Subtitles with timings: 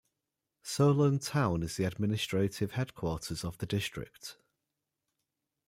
[0.63, 4.35] Solan town is the administrative headquarters of the district.